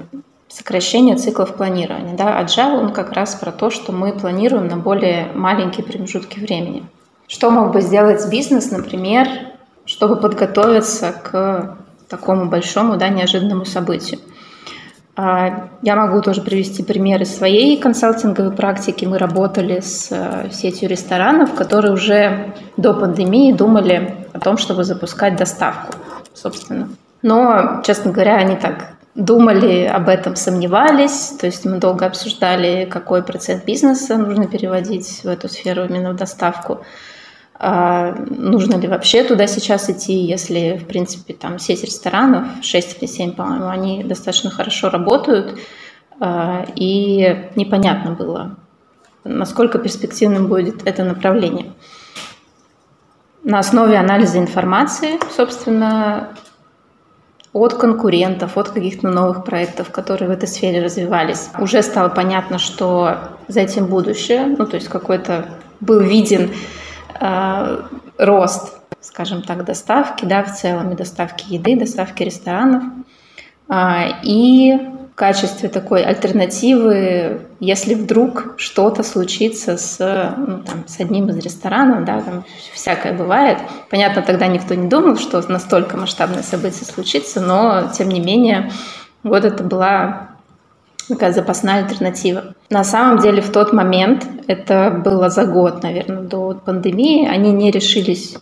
сокращения 0.49 1.17
циклов 1.17 1.55
планирования. 1.55 2.15
Да? 2.15 2.39
Agile, 2.43 2.81
он 2.81 2.93
как 2.93 3.13
раз 3.13 3.35
про 3.35 3.51
то, 3.51 3.71
что 3.71 3.93
мы 3.93 4.13
планируем 4.13 4.69
на 4.69 4.77
более 4.77 5.33
маленькие 5.33 5.87
промежутки 5.87 6.39
времени. 6.39 6.85
Что 7.29 7.51
мог 7.51 7.73
бы 7.73 7.83
сделать 7.83 8.27
бизнес, 8.31 8.71
например, 8.71 9.29
чтобы 9.85 10.17
подготовиться 10.17 11.13
к 11.13 11.77
такому 12.09 12.47
большому, 12.47 12.97
да, 12.97 13.11
неожиданному 13.11 13.67
событию? 13.67 14.19
А, 15.15 15.69
я 15.83 15.95
могу 15.95 16.23
тоже 16.23 16.41
привести 16.41 16.83
примеры 16.83 17.27
своей 17.27 17.79
консалтинговой 17.79 18.53
практики. 18.53 19.05
Мы 19.05 19.19
работали 19.19 19.81
с 19.81 20.09
э, 20.11 20.51
сетью 20.53 20.89
ресторанов, 20.89 21.55
которые 21.55 21.93
уже 21.93 22.55
до 22.79 22.95
пандемии 22.95 23.53
думали 23.53 24.27
о 24.33 24.41
том, 24.41 24.57
чтобы 24.57 24.85
запускать 24.85 25.37
доставку, 25.37 25.95
собственно. 26.33 26.89
Но, 27.23 27.83
честно 27.85 28.13
говоря, 28.13 28.37
они 28.37 28.57
так 28.57 28.93
думали 29.17 29.85
об 29.85 30.09
этом, 30.09 30.37
сомневались. 30.37 31.35
То 31.39 31.47
есть 31.47 31.65
мы 31.65 31.79
долго 31.79 32.07
обсуждали, 32.07 32.89
какой 32.91 33.23
процент 33.23 33.65
бизнеса 33.65 34.17
нужно 34.17 34.47
переводить 34.47 35.25
в 35.25 35.27
эту 35.27 35.49
сферу 35.49 35.85
именно 35.85 36.13
в 36.13 36.17
доставку. 36.17 36.87
А 37.61 38.15
нужно 38.31 38.77
ли 38.77 38.87
вообще 38.87 39.25
туда 39.25 39.49
сейчас 39.49 39.91
идти, 39.91 40.15
если, 40.15 40.79
в 40.81 40.87
принципе, 40.87 41.35
там 41.35 41.59
сеть 41.59 41.83
ресторанов, 41.83 42.47
6 42.63 42.99
или 42.99 43.07
7, 43.07 43.33
по-моему, 43.33 43.67
они 43.67 44.05
достаточно 44.05 44.51
хорошо 44.51 44.91
работают, 44.91 45.59
а, 46.21 46.65
и 46.77 47.51
непонятно 47.57 48.13
было, 48.13 48.57
насколько 49.25 49.79
перспективным 49.81 50.47
будет 50.47 50.87
это 50.87 51.03
направление. 51.03 51.73
На 53.43 53.59
основе 53.59 53.97
анализа 53.97 54.39
информации, 54.39 55.19
собственно, 55.35 56.29
от 57.53 57.75
конкурентов, 57.75 58.57
от 58.57 58.69
каких-то 58.69 59.09
новых 59.09 59.45
проектов, 59.45 59.91
которые 59.91 60.29
в 60.29 60.33
этой 60.33 60.47
сфере 60.47 60.85
развивались. 60.85 61.49
Уже 61.59 61.83
стало 61.83 62.09
понятно, 62.09 62.59
что 62.59 63.19
за 63.49 63.61
этим 63.61 63.87
будущее, 63.87 64.55
ну, 64.59 64.65
то 64.67 64.77
есть 64.77 64.89
какой-то 64.89 65.47
был 65.81 66.01
виден 66.01 66.53
э, 67.21 67.83
рост, 68.19 68.79
скажем 69.01 69.43
так, 69.43 69.65
доставки, 69.65 70.25
да, 70.25 70.43
в 70.43 70.55
целом 70.55 70.93
и 70.93 70.97
доставки 70.97 71.53
еды, 71.53 71.79
доставки 71.79 72.23
ресторанов. 72.23 72.83
Э, 73.69 74.21
и 74.23 74.79
качестве 75.19 75.69
такой 75.69 76.05
альтернативы, 76.05 77.41
если 77.59 77.95
вдруг 77.95 78.55
что-то 78.57 79.03
случится 79.03 79.77
с, 79.77 79.99
ну, 80.39 80.63
там, 80.63 80.87
с 80.87 81.01
одним 81.01 81.29
из 81.29 81.39
ресторанов, 81.39 82.05
да, 82.05 82.21
там 82.21 82.45
всякое 82.73 83.15
бывает. 83.15 83.59
Понятно, 83.91 84.23
тогда 84.23 84.47
никто 84.47 84.75
не 84.75 84.89
думал, 84.89 85.17
что 85.17 85.43
настолько 85.51 85.97
масштабное 85.97 86.45
событие 86.45 86.85
случится, 86.85 87.41
но 87.41 87.91
тем 87.93 88.11
не 88.11 88.21
менее 88.21 88.71
вот 89.25 89.45
это 89.45 89.65
была 89.65 90.29
такая 91.09 91.33
запасная 91.33 91.83
альтернатива. 91.83 92.55
На 92.71 92.85
самом 92.85 93.19
деле 93.19 93.41
в 93.41 93.51
тот 93.51 93.73
момент, 93.73 94.27
это 94.47 95.01
было 95.05 95.31
за 95.31 95.47
год, 95.47 95.83
наверное, 95.83 96.23
до 96.23 96.55
пандемии, 96.55 97.27
они 97.27 97.51
не 97.53 97.71
решились 97.71 98.37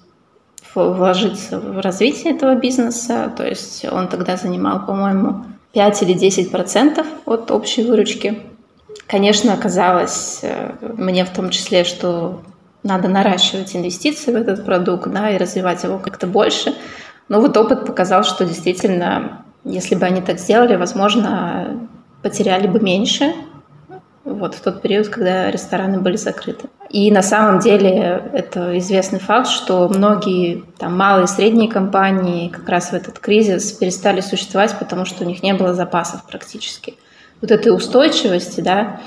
вложиться 0.74 1.58
в 1.58 1.80
развитие 1.80 2.34
этого 2.34 2.54
бизнеса. 2.54 3.32
То 3.36 3.46
есть 3.46 3.84
он 3.90 4.08
тогда 4.08 4.36
занимал, 4.36 4.84
по-моему, 4.84 5.44
5 5.72 6.02
или 6.02 6.12
10 6.12 6.50
процентов 6.50 7.06
от 7.24 7.50
общей 7.50 7.84
выручки. 7.84 8.42
Конечно, 9.06 9.52
оказалось 9.54 10.40
э, 10.42 10.72
мне 10.96 11.24
в 11.24 11.30
том 11.30 11.50
числе, 11.50 11.84
что 11.84 12.40
надо 12.82 13.08
наращивать 13.08 13.76
инвестиции 13.76 14.32
в 14.32 14.36
этот 14.36 14.64
продукт 14.64 15.08
да, 15.08 15.30
и 15.30 15.38
развивать 15.38 15.84
его 15.84 15.98
как-то 15.98 16.26
больше. 16.26 16.74
Но 17.28 17.40
вот 17.40 17.56
опыт 17.56 17.86
показал, 17.86 18.24
что 18.24 18.44
действительно, 18.44 19.44
если 19.64 19.94
бы 19.94 20.06
они 20.06 20.20
так 20.20 20.38
сделали, 20.38 20.76
возможно, 20.76 21.88
потеряли 22.22 22.66
бы 22.66 22.80
меньше, 22.80 23.34
вот 24.36 24.54
в 24.54 24.60
тот 24.60 24.82
период, 24.82 25.08
когда 25.08 25.50
рестораны 25.50 26.00
были 26.00 26.16
закрыты. 26.16 26.68
И 26.90 27.10
на 27.10 27.22
самом 27.22 27.58
деле 27.58 28.22
это 28.32 28.78
известный 28.78 29.18
факт, 29.18 29.48
что 29.48 29.88
многие 29.88 30.64
там, 30.78 30.96
малые 30.96 31.24
и 31.24 31.28
средние 31.28 31.68
компании 31.68 32.48
как 32.48 32.68
раз 32.68 32.90
в 32.90 32.94
этот 32.94 33.18
кризис 33.18 33.72
перестали 33.72 34.20
существовать, 34.20 34.78
потому 34.78 35.04
что 35.04 35.24
у 35.24 35.26
них 35.26 35.42
не 35.42 35.54
было 35.54 35.74
запасов 35.74 36.24
практически. 36.26 36.94
Вот 37.40 37.50
этой 37.50 37.74
устойчивости, 37.74 38.60
да, 38.60 39.00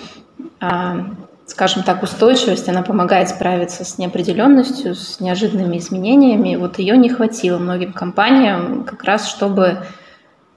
а, 0.60 1.06
скажем 1.48 1.84
так, 1.84 2.04
устойчивость, 2.04 2.70
она 2.70 2.84
помогает 2.84 3.30
справиться 3.30 3.84
с 3.84 3.98
неопределенностью, 3.98 4.94
с 4.94 5.20
неожиданными 5.20 5.78
изменениями. 5.78 6.56
Вот 6.56 6.80
ее 6.80 6.98
не 6.98 7.10
хватило 7.10 7.58
многим 7.58 7.94
компаниям 7.94 8.84
как 8.84 9.04
раз, 9.04 9.28
чтобы 9.28 9.80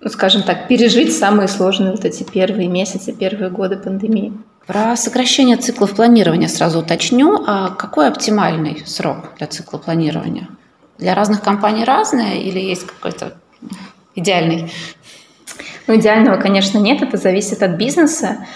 ну, 0.02 0.08
скажем 0.10 0.42
так, 0.42 0.66
пережить 0.66 1.16
самые 1.16 1.46
сложные 1.46 1.92
вот 1.92 2.04
эти 2.04 2.24
первые 2.24 2.66
месяцы, 2.66 3.12
первые 3.12 3.50
годы 3.50 3.76
пандемии. 3.76 4.32
Про 4.66 4.96
сокращение 4.96 5.56
циклов 5.56 5.94
планирования 5.94 6.48
сразу 6.48 6.80
уточню. 6.80 7.42
А 7.46 7.70
какой 7.70 8.08
оптимальный 8.08 8.82
срок 8.86 9.32
для 9.38 9.46
цикла 9.46 9.78
планирования? 9.78 10.48
Для 10.98 11.14
разных 11.14 11.42
компаний 11.42 11.84
разное 11.84 12.34
или 12.34 12.60
есть 12.60 12.86
какой-то 12.86 13.34
идеальный? 14.14 14.72
Ну, 15.86 15.96
идеального, 15.96 16.40
конечно, 16.40 16.78
нет. 16.78 17.02
Это 17.02 17.16
зависит 17.16 17.62
от 17.62 17.72
бизнеса. 17.72 18.46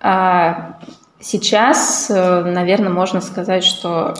А, 0.00 0.78
сейчас, 1.18 2.10
э, 2.10 2.44
наверное, 2.44 2.90
можно 2.90 3.22
сказать, 3.22 3.64
что 3.64 4.14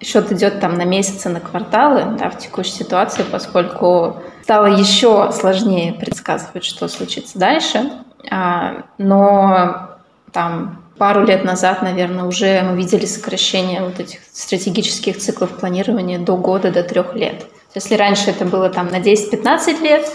счет 0.00 0.30
идет 0.30 0.60
там 0.60 0.74
на 0.74 0.84
месяцы, 0.84 1.28
на 1.28 1.40
кварталы 1.40 2.16
да, 2.18 2.30
в 2.30 2.38
текущей 2.38 2.72
ситуации, 2.72 3.24
поскольку 3.24 4.22
стало 4.42 4.66
еще 4.66 5.32
сложнее 5.32 5.92
предсказывать, 5.92 6.64
что 6.64 6.86
случится 6.86 7.38
дальше. 7.38 7.90
А, 8.30 8.84
но 8.98 9.91
там 10.32 10.82
пару 10.98 11.24
лет 11.24 11.44
назад, 11.44 11.82
наверное, 11.82 12.24
уже 12.24 12.62
мы 12.62 12.76
видели 12.76 13.06
сокращение 13.06 13.82
вот 13.82 14.00
этих 14.00 14.20
стратегических 14.32 15.18
циклов 15.18 15.50
планирования 15.58 16.18
до 16.18 16.36
года, 16.36 16.70
до 16.70 16.82
трех 16.82 17.14
лет. 17.14 17.46
Если 17.74 17.94
раньше 17.94 18.30
это 18.30 18.44
было 18.44 18.68
там 18.68 18.88
на 18.88 19.00
10-15 19.00 19.80
лет, 19.82 20.06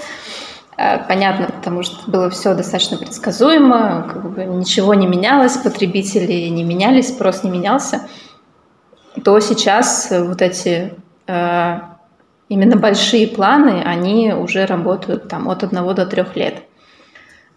э, 0.77 0.99
понятно, 1.07 1.47
потому 1.47 1.83
что 1.83 2.09
было 2.09 2.29
все 2.29 2.53
достаточно 2.53 2.97
предсказуемо, 2.97 4.07
как 4.11 4.31
бы 4.31 4.45
ничего 4.45 4.93
не 4.93 5.07
менялось, 5.07 5.57
потребители 5.57 6.47
не 6.49 6.63
менялись, 6.63 7.09
спрос 7.09 7.43
не 7.43 7.49
менялся, 7.49 8.07
то 9.23 9.39
сейчас 9.39 10.07
вот 10.11 10.41
эти 10.41 10.93
э, 11.27 11.79
именно 12.49 12.75
большие 12.75 13.27
планы, 13.27 13.83
они 13.83 14.33
уже 14.33 14.65
работают 14.65 15.27
там 15.27 15.49
от 15.49 15.63
одного 15.63 15.93
до 15.93 16.05
трех 16.05 16.35
лет. 16.35 16.63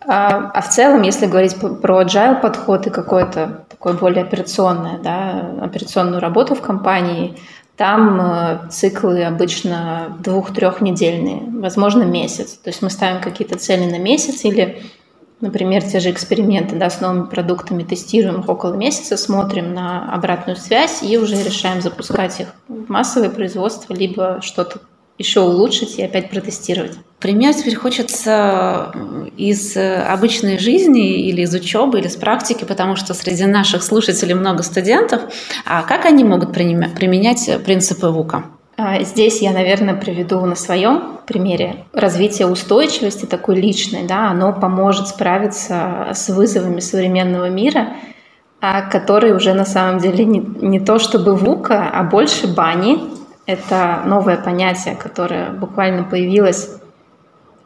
А, 0.06 0.50
а 0.54 0.60
в 0.62 0.68
целом, 0.70 1.02
если 1.02 1.26
говорить 1.26 1.56
про 1.56 2.02
agile 2.02 2.40
подход 2.40 2.86
и 2.86 2.90
какое-то 2.90 3.64
такое 3.68 3.92
более 3.92 4.24
операционное, 4.24 4.98
да, 4.98 5.50
операционную 5.62 6.20
работу 6.20 6.54
в 6.54 6.62
компании, 6.62 7.36
там 7.76 8.20
э, 8.20 8.58
циклы 8.70 9.24
обычно 9.24 10.16
двух-трехнедельные, 10.22 11.42
возможно, 11.60 12.02
месяц. 12.02 12.52
То 12.52 12.68
есть 12.68 12.82
мы 12.82 12.90
ставим 12.90 13.22
какие-то 13.22 13.58
цели 13.58 13.90
на 13.90 13.98
месяц 13.98 14.44
или, 14.44 14.82
например, 15.40 15.82
те 15.82 16.00
же 16.00 16.10
эксперименты 16.10 16.76
да, 16.76 16.90
с 16.90 17.00
новыми 17.00 17.26
продуктами, 17.26 17.82
тестируем 17.82 18.40
их 18.40 18.48
около 18.48 18.74
месяца, 18.74 19.16
смотрим 19.16 19.72
на 19.72 20.12
обратную 20.12 20.56
связь 20.56 21.02
и 21.02 21.16
уже 21.16 21.42
решаем 21.42 21.80
запускать 21.80 22.40
их 22.40 22.48
в 22.68 22.90
массовое 22.90 23.30
производство, 23.30 23.94
либо 23.94 24.40
что-то 24.42 24.80
еще 25.16 25.40
улучшить 25.40 25.98
и 25.98 26.02
опять 26.02 26.30
протестировать. 26.30 26.98
Пример 27.20 27.54
теперь 27.54 27.76
хочется 27.76 28.92
из 29.36 29.76
обычной 29.76 30.58
жизни 30.58 31.28
или 31.28 31.42
из 31.42 31.54
учебы, 31.54 31.98
или 31.98 32.06
из 32.06 32.16
практики, 32.16 32.64
потому 32.64 32.96
что 32.96 33.12
среди 33.12 33.44
наших 33.44 33.82
слушателей 33.82 34.34
много 34.34 34.62
студентов. 34.62 35.22
А 35.66 35.82
как 35.82 36.06
они 36.06 36.24
могут 36.24 36.54
применять 36.54 37.62
принципы 37.64 38.08
ВУКа? 38.08 38.44
А, 38.82 39.02
здесь 39.02 39.42
я, 39.42 39.52
наверное, 39.52 39.94
приведу 39.94 40.40
на 40.46 40.54
своем 40.54 41.18
примере 41.26 41.84
развитие 41.92 42.46
устойчивости 42.46 43.26
такой 43.26 43.56
личной, 43.56 44.06
да, 44.06 44.30
оно 44.30 44.54
поможет 44.54 45.08
справиться 45.08 46.08
с 46.14 46.30
вызовами 46.30 46.80
современного 46.80 47.50
мира, 47.50 47.88
а, 48.62 48.80
которые 48.80 49.34
уже 49.34 49.52
на 49.52 49.66
самом 49.66 49.98
деле 49.98 50.24
не, 50.24 50.38
не 50.38 50.80
то 50.80 50.98
чтобы 50.98 51.34
ВУКа, 51.34 51.90
а 51.92 52.02
больше 52.04 52.46
бани, 52.46 53.00
это 53.44 54.00
новое 54.06 54.38
понятие, 54.38 54.96
которое 54.96 55.50
буквально 55.50 56.04
появилось 56.04 56.79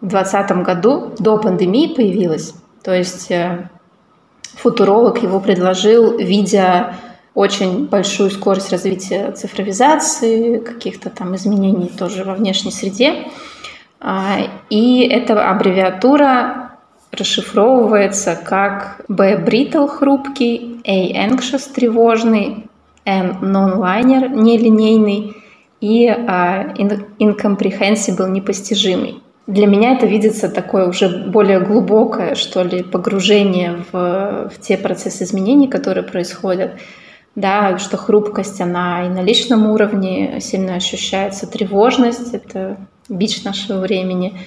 2020 0.08 0.64
году, 0.64 1.12
до 1.18 1.38
пандемии 1.38 1.94
появилось. 1.94 2.54
То 2.82 2.94
есть 2.94 3.30
э, 3.30 3.68
футуролог 4.56 5.22
его 5.22 5.40
предложил, 5.40 6.18
видя 6.18 6.96
очень 7.34 7.86
большую 7.86 8.30
скорость 8.30 8.70
развития 8.70 9.32
цифровизации, 9.32 10.58
каких-то 10.58 11.10
там 11.10 11.34
изменений 11.34 11.88
тоже 11.88 12.24
во 12.24 12.34
внешней 12.34 12.70
среде. 12.70 13.26
А, 14.00 14.36
и 14.70 15.08
эта 15.08 15.50
аббревиатура 15.50 16.72
расшифровывается 17.10 18.36
как 18.36 19.00
B 19.08 19.36
brittle 19.36 19.88
хрупкий, 19.88 20.80
A 20.84 21.26
anxious 21.26 21.72
тревожный, 21.72 22.66
N 23.04 23.38
non-liner 23.42 24.28
нелинейный 24.28 25.36
и 25.80 26.06
uh, 26.08 26.74
incomprehensible 27.18 28.28
непостижимый. 28.28 29.23
Для 29.46 29.66
меня 29.66 29.92
это 29.92 30.06
видится 30.06 30.48
такое 30.48 30.88
уже 30.88 31.26
более 31.26 31.60
глубокое, 31.60 32.34
что 32.34 32.62
ли, 32.62 32.82
погружение 32.82 33.84
в, 33.92 34.48
в 34.48 34.60
те 34.60 34.78
процессы 34.78 35.24
изменений, 35.24 35.68
которые 35.68 36.02
происходят. 36.02 36.72
Да, 37.34 37.78
что 37.78 37.96
хрупкость, 37.96 38.60
она 38.60 39.06
и 39.06 39.08
на 39.08 39.20
личном 39.20 39.66
уровне 39.66 40.40
сильно 40.40 40.76
ощущается, 40.76 41.46
тревожность— 41.46 42.30
это 42.32 42.78
бич 43.08 43.44
нашего 43.44 43.80
времени. 43.80 44.38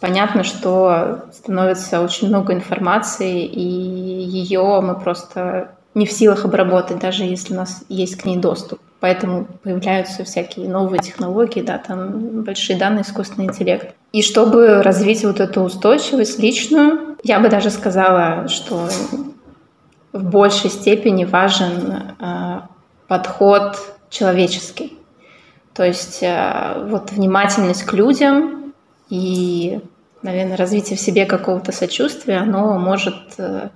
Понятно, 0.00 0.42
что 0.42 1.26
становится 1.32 2.00
очень 2.00 2.28
много 2.28 2.54
информации, 2.54 3.44
и 3.44 3.60
ее 3.60 4.80
мы 4.80 4.98
просто 4.98 5.73
не 5.94 6.06
в 6.06 6.12
силах 6.12 6.44
обработать, 6.44 6.98
даже 6.98 7.24
если 7.24 7.54
у 7.54 7.56
нас 7.56 7.84
есть 7.88 8.16
к 8.16 8.24
ней 8.24 8.36
доступ. 8.36 8.80
Поэтому 9.00 9.46
появляются 9.62 10.24
всякие 10.24 10.68
новые 10.68 11.00
технологии, 11.00 11.60
да, 11.60 11.78
там 11.78 12.42
большие 12.42 12.78
данные, 12.78 13.02
искусственный 13.02 13.46
интеллект. 13.46 13.94
И 14.12 14.22
чтобы 14.22 14.82
развить 14.82 15.24
вот 15.24 15.40
эту 15.40 15.60
устойчивость 15.62 16.38
личную, 16.38 17.16
я 17.22 17.38
бы 17.38 17.48
даже 17.48 17.70
сказала, 17.70 18.48
что 18.48 18.88
в 20.12 20.24
большей 20.24 20.70
степени 20.70 21.24
важен 21.24 22.14
э, 22.18 22.60
подход 23.08 23.76
человеческий. 24.08 24.96
То 25.74 25.84
есть 25.84 26.22
э, 26.22 26.86
вот 26.88 27.10
внимательность 27.10 27.82
к 27.82 27.92
людям 27.92 28.72
и, 29.10 29.80
наверное, 30.22 30.56
развитие 30.56 30.96
в 30.96 31.00
себе 31.00 31.26
какого-то 31.26 31.72
сочувствия, 31.72 32.38
оно 32.38 32.78
может 32.78 33.16
э, 33.38 33.68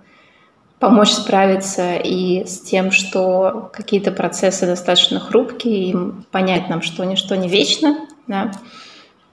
помочь 0.78 1.10
справиться 1.10 1.96
и 1.96 2.44
с 2.44 2.60
тем, 2.60 2.90
что 2.90 3.70
какие-то 3.72 4.12
процессы 4.12 4.66
достаточно 4.66 5.20
хрупкие, 5.20 5.90
и 5.90 5.96
понять 6.30 6.68
нам, 6.68 6.82
что 6.82 7.04
ничто 7.04 7.34
не 7.34 7.48
вечно, 7.48 7.98
да, 8.26 8.52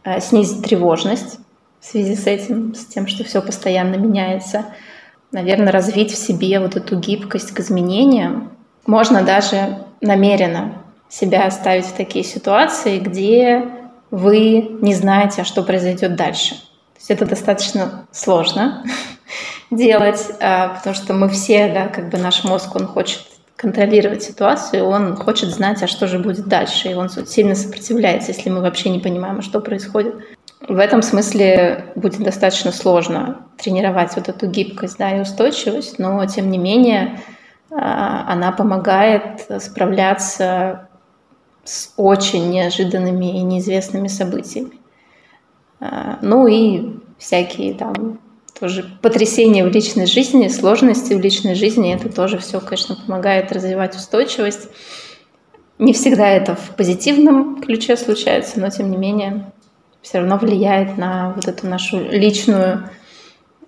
э, 0.03 0.19
снизить 0.19 0.63
тревожность 0.63 1.39
в 1.79 1.85
связи 1.85 2.15
с 2.15 2.25
этим, 2.25 2.73
с 2.73 2.85
тем, 2.85 3.07
что 3.07 3.23
все 3.23 3.41
постоянно 3.41 3.95
меняется, 3.95 4.65
наверное, 5.31 5.71
развить 5.71 6.11
в 6.11 6.17
себе 6.17 6.59
вот 6.59 6.75
эту 6.75 6.97
гибкость 6.97 7.51
к 7.51 7.59
изменениям. 7.59 8.51
Можно 8.87 9.21
даже 9.21 9.79
намеренно 10.01 10.81
себя 11.09 11.49
ставить 11.51 11.85
в 11.85 11.93
такие 11.93 12.25
ситуации, 12.25 12.99
где 12.99 13.69
вы 14.09 14.77
не 14.81 14.95
знаете, 14.95 15.41
а 15.41 15.45
что 15.45 15.61
произойдет 15.63 16.15
дальше. 16.15 16.55
То 16.55 16.99
есть 16.99 17.11
это 17.11 17.25
достаточно 17.25 18.07
сложно, 18.11 18.83
делать, 19.71 20.31
а, 20.39 20.69
потому 20.69 20.95
что 20.95 21.13
мы 21.13 21.29
все, 21.29 21.71
да, 21.73 21.87
как 21.87 22.09
бы 22.09 22.17
наш 22.17 22.43
мозг, 22.43 22.75
он 22.75 22.87
хочет 22.87 23.21
контролировать 23.55 24.23
ситуацию, 24.23 24.85
он 24.85 25.15
хочет 25.15 25.49
знать, 25.49 25.81
а 25.81 25.87
что 25.87 26.07
же 26.07 26.19
будет 26.19 26.47
дальше, 26.47 26.89
и 26.89 26.93
он 26.93 27.09
сильно 27.09 27.55
сопротивляется, 27.55 28.31
если 28.31 28.49
мы 28.49 28.61
вообще 28.61 28.89
не 28.89 28.99
понимаем, 28.99 29.39
а 29.39 29.41
что 29.41 29.61
происходит. 29.61 30.15
В 30.67 30.77
этом 30.77 31.01
смысле 31.01 31.85
будет 31.95 32.21
достаточно 32.21 32.71
сложно 32.71 33.41
тренировать 33.57 34.15
вот 34.15 34.29
эту 34.29 34.47
гибкость 34.47 34.97
да, 34.97 35.15
и 35.15 35.21
устойчивость, 35.21 35.99
но 35.99 36.25
тем 36.25 36.49
не 36.49 36.57
менее 36.57 37.19
а, 37.71 38.25
она 38.31 38.51
помогает 38.51 39.47
справляться 39.59 40.89
с 41.63 41.93
очень 41.97 42.51
неожиданными 42.51 43.39
и 43.39 43.41
неизвестными 43.41 44.07
событиями. 44.07 44.73
Ну 46.21 46.47
и 46.47 46.99
всякие 47.17 47.73
там 47.73 48.19
тоже 48.59 48.89
потрясения 49.01 49.65
в 49.65 49.67
личной 49.67 50.05
жизни, 50.05 50.47
сложности 50.47 51.13
в 51.13 51.19
личной 51.19 51.55
жизни, 51.55 51.93
это 51.93 52.09
тоже 52.09 52.37
все, 52.37 52.59
конечно, 52.59 52.95
помогает 52.95 53.51
развивать 53.51 53.95
устойчивость. 53.95 54.69
Не 55.77 55.91
всегда 55.93 56.29
это 56.29 56.55
в 56.55 56.75
позитивном 56.75 57.61
ключе 57.61 57.97
случается, 57.97 58.59
но 58.59 58.69
тем 58.69 58.89
не 58.89 58.97
менее 58.97 59.51
все 60.01 60.19
равно 60.19 60.37
влияет 60.37 60.97
на 60.97 61.33
вот 61.35 61.47
эту 61.47 61.67
нашу 61.67 61.99
личную, 61.99 62.89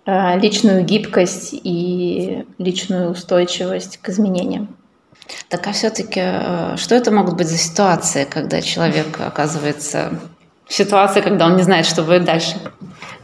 э, 0.05 0.39
личную 0.39 0.85
гибкость 0.85 1.49
и 1.51 2.45
личную 2.57 3.11
устойчивость 3.11 3.97
к 3.97 4.09
изменениям. 4.09 4.77
Так 5.49 5.67
а 5.67 5.73
все-таки 5.73 6.21
э, 6.23 6.77
что 6.77 6.95
это 6.95 7.11
могут 7.11 7.35
быть 7.35 7.47
за 7.47 7.57
ситуации, 7.57 8.23
когда 8.23 8.61
человек 8.61 9.19
оказывается 9.19 10.17
ситуации, 10.69 11.21
когда 11.21 11.45
он 11.45 11.55
не 11.55 11.63
знает, 11.63 11.85
что 11.85 12.03
будет 12.03 12.25
дальше? 12.25 12.55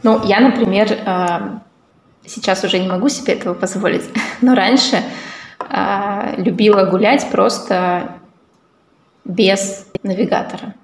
Ну, 0.02 0.22
я, 0.24 0.40
например, 0.40 0.88
э, 0.90 1.58
сейчас 2.26 2.64
уже 2.64 2.78
не 2.78 2.88
могу 2.88 3.08
себе 3.08 3.34
этого 3.34 3.54
позволить, 3.54 4.04
но 4.40 4.54
раньше 4.54 5.02
э, 5.58 6.34
любила 6.36 6.84
гулять 6.84 7.30
просто 7.30 8.12
без 9.24 9.86
навигатора. 10.02 10.74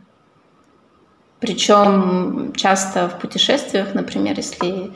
Причем 1.38 2.52
часто 2.54 3.08
в 3.08 3.18
путешествиях, 3.18 3.94
например, 3.94 4.36
если 4.36 4.92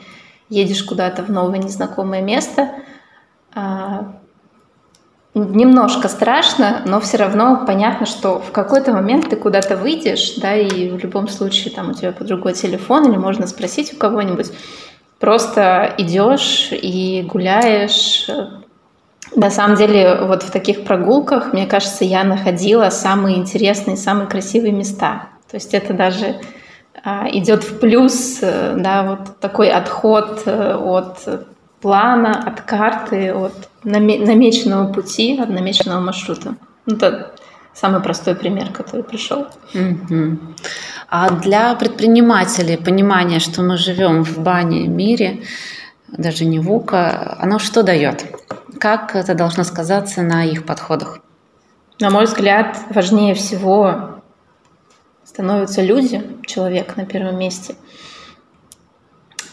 едешь 0.49 0.83
куда-то 0.83 1.23
в 1.23 1.29
новое 1.29 1.57
незнакомое 1.57 2.21
место, 2.21 2.69
э, 3.55 3.59
немножко 5.35 6.07
страшно, 6.07 6.81
но 6.85 7.01
все 7.01 7.17
равно 7.17 7.65
понятно, 7.67 8.05
что 8.05 8.39
в 8.39 8.51
какой-то 8.51 8.93
момент 8.93 9.29
ты 9.29 9.35
куда-то 9.35 9.75
выйдешь, 9.75 10.35
да, 10.37 10.55
и 10.55 10.89
в 10.89 10.97
любом 10.97 11.27
случае 11.27 11.73
там 11.73 11.89
у 11.89 11.93
тебя 11.93 12.13
под 12.13 12.27
другой 12.27 12.53
телефон, 12.53 13.09
или 13.09 13.17
можно 13.17 13.45
спросить 13.45 13.93
у 13.93 13.97
кого-нибудь, 13.97 14.51
просто 15.19 15.93
идешь 15.97 16.69
и 16.71 17.27
гуляешь. 17.29 18.27
На 19.35 19.49
самом 19.49 19.75
деле, 19.75 20.19
вот 20.21 20.43
в 20.43 20.51
таких 20.51 20.85
прогулках, 20.85 21.51
мне 21.51 21.65
кажется, 21.67 22.05
я 22.05 22.23
находила 22.23 22.89
самые 22.89 23.37
интересные, 23.37 23.97
самые 23.97 24.27
красивые 24.27 24.71
места. 24.71 25.29
То 25.51 25.57
есть 25.57 25.73
это 25.73 25.93
даже 25.93 26.35
а, 27.03 27.27
идет 27.29 27.63
в 27.63 27.79
плюс, 27.79 28.39
э, 28.41 28.75
да, 28.77 29.03
вот 29.03 29.39
такой 29.39 29.69
отход 29.69 30.43
э, 30.45 30.75
от 30.75 31.27
плана, 31.85 32.31
от 32.47 32.61
карты, 32.61 33.31
от 33.31 33.69
намеченного 33.83 34.91
пути, 34.91 35.39
от 35.39 35.49
намеченного 35.49 36.01
маршрута. 36.01 36.55
Ну, 36.87 36.95
это 36.95 37.31
самый 37.75 38.01
простой 38.01 38.33
пример, 38.33 38.71
который 38.71 39.03
пришел. 39.03 39.45
Угу. 39.75 40.39
А 41.09 41.29
для 41.29 41.75
предпринимателей 41.75 42.77
понимание, 42.77 43.39
что 43.39 43.61
мы 43.61 43.77
живем 43.77 44.23
в 44.23 44.39
бане 44.39 44.87
мире, 44.87 45.43
даже 46.07 46.45
не 46.45 46.57
ВУКа, 46.57 47.37
оно 47.39 47.59
что 47.59 47.83
дает? 47.83 48.25
Как 48.79 49.15
это 49.15 49.35
должно 49.35 49.63
сказаться 49.63 50.23
на 50.23 50.43
их 50.43 50.65
подходах? 50.65 51.19
На 51.99 52.09
мой 52.09 52.25
взгляд, 52.25 52.79
важнее 52.89 53.35
всего 53.35 54.21
становятся 55.23 55.83
люди, 55.83 56.23
человек 56.47 56.97
на 56.97 57.05
первом 57.05 57.37
месте– 57.37 57.75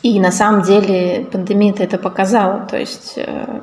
и 0.03 0.19
на 0.19 0.33
самом 0.33 0.63
деле 0.63 1.27
пандемия 1.31 1.75
это 1.79 1.97
показала. 1.97 2.67
То 2.67 2.77
есть 2.77 3.15
э, 3.17 3.61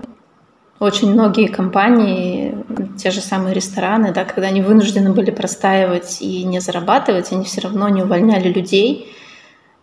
очень 0.80 1.12
многие 1.12 1.48
компании, 1.48 2.56
те 2.98 3.12
же 3.12 3.20
самые 3.20 3.54
рестораны, 3.54 4.14
да, 4.14 4.24
когда 4.24 4.48
они 4.48 4.62
вынуждены 4.62 5.12
были 5.12 5.32
простаивать 5.32 6.22
и 6.22 6.44
не 6.46 6.62
зарабатывать, 6.62 7.34
они 7.34 7.44
все 7.44 7.62
равно 7.62 7.90
не 7.90 8.04
увольняли 8.04 8.48
людей, 8.48 9.14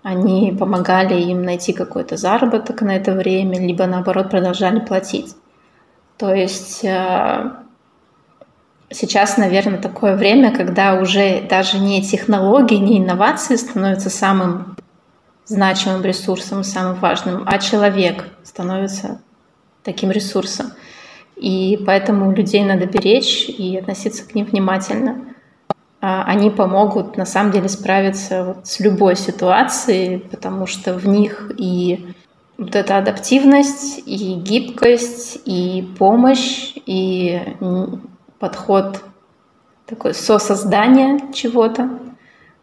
они 0.02 0.56
помогали 0.58 1.20
им 1.20 1.42
найти 1.42 1.74
какой-то 1.74 2.16
заработок 2.16 2.80
на 2.80 2.96
это 2.96 3.12
время, 3.12 3.60
либо 3.60 3.86
наоборот 3.86 4.30
продолжали 4.30 4.80
платить. 4.80 5.34
То 6.16 6.32
есть 6.32 6.82
э, 6.84 7.50
сейчас, 8.90 9.36
наверное, 9.36 9.78
такое 9.78 10.16
время, 10.16 10.56
когда 10.56 10.94
уже 10.94 11.42
даже 11.42 11.78
не 11.78 12.02
технологии, 12.02 12.76
не 12.76 12.98
инновации 12.98 13.56
становятся 13.56 14.08
самым 14.08 14.76
значимым 15.46 16.02
ресурсом, 16.02 16.64
самым 16.64 16.96
важным, 16.96 17.44
а 17.46 17.58
человек 17.58 18.28
становится 18.42 19.20
таким 19.82 20.10
ресурсом. 20.10 20.72
И 21.36 21.82
поэтому 21.86 22.32
людей 22.32 22.64
надо 22.64 22.86
беречь 22.86 23.48
и 23.48 23.76
относиться 23.76 24.26
к 24.26 24.34
ним 24.34 24.46
внимательно. 24.46 25.34
А 26.00 26.24
они 26.24 26.50
помогут 26.50 27.16
на 27.16 27.24
самом 27.24 27.52
деле 27.52 27.68
справиться 27.68 28.44
вот 28.44 28.66
с 28.66 28.80
любой 28.80 29.16
ситуацией, 29.16 30.18
потому 30.18 30.66
что 30.66 30.94
в 30.94 31.06
них 31.06 31.52
и 31.56 32.14
вот 32.58 32.74
эта 32.74 32.98
адаптивность, 32.98 34.02
и 34.06 34.34
гибкость, 34.34 35.40
и 35.44 35.86
помощь, 35.98 36.72
и 36.86 37.40
подход 38.38 39.02
такой 39.86 40.14
сосоздания 40.14 41.32
чего-то. 41.32 41.90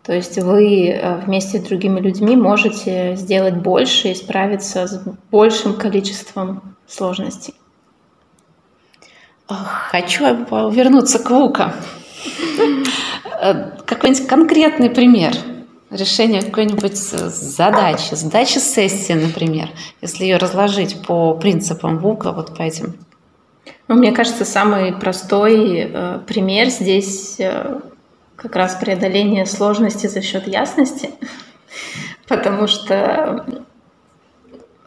То 0.04 0.14
есть 0.14 0.38
вы 0.38 0.90
э, 0.90 1.16
вместе 1.26 1.60
с 1.60 1.64
другими 1.64 2.00
людьми 2.02 2.36
можете 2.36 3.16
сделать 3.16 3.56
больше 3.56 4.10
и 4.10 4.16
справиться 4.16 4.86
с 4.86 5.02
большим 5.32 5.76
количеством 5.76 6.76
сложностей. 6.88 7.54
Хочу 9.48 10.26
вернуться 10.72 11.20
к 11.20 11.30
ВУКа. 11.30 11.74
Э, 13.42 13.72
какой-нибудь 13.86 14.28
конкретный 14.28 14.90
пример 14.90 15.34
решения 15.90 16.42
какой-нибудь 16.42 16.98
задачи, 16.98 18.16
задачи 18.16 18.58
сессии, 18.58 19.14
например, 19.14 19.70
если 20.02 20.24
ее 20.24 20.38
разложить 20.38 21.02
по 21.06 21.36
принципам 21.36 22.00
ВУКа, 22.00 22.32
вот 22.32 22.58
по 22.58 22.62
этим. 22.64 22.96
Ну, 23.88 23.96
мне 23.96 24.12
кажется, 24.12 24.44
самый 24.44 24.94
простой 24.94 25.92
э, 25.94 26.20
пример 26.26 26.70
здесь 26.70 27.40
как 28.44 28.56
раз 28.58 28.76
преодоление 28.76 29.46
сложности 29.46 30.08
за 30.08 30.22
счет 30.22 30.48
ясности, 30.48 31.12
потому 32.28 32.68
что 32.68 33.46